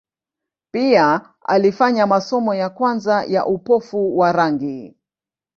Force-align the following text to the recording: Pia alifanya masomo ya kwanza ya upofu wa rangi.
Pia 0.71 1.29
alifanya 1.45 2.07
masomo 2.07 2.55
ya 2.55 2.69
kwanza 2.69 3.23
ya 3.23 3.45
upofu 3.45 4.17
wa 4.17 4.31
rangi. 4.31 4.95